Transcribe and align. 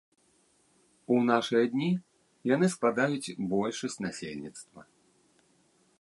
У 1.15 1.17
нашы 1.29 1.61
дні 1.73 1.89
яны 2.55 2.67
складаюць 2.77 3.35
большасць 3.53 3.99
насельніцтва. 4.07 4.81